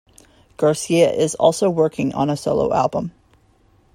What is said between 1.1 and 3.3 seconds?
is also working on a solo album.